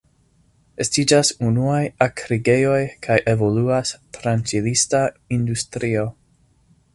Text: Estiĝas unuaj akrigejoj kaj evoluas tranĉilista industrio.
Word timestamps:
Estiĝas 0.85 1.27
unuaj 1.47 1.81
akrigejoj 2.05 2.79
kaj 3.09 3.19
evoluas 3.35 3.93
tranĉilista 4.19 5.05
industrio. 5.39 6.09